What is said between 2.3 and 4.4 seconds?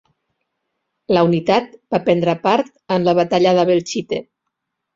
part en la batalla de Belchite.